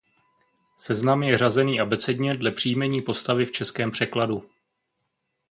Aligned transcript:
Seznam 0.77 1.23
je 1.23 1.37
řazený 1.37 1.79
abecedně 1.79 2.33
dle 2.33 2.51
příjmení 2.51 3.01
postavy 3.01 3.45
v 3.45 3.51
českém 3.51 3.91
překladu. 3.91 4.43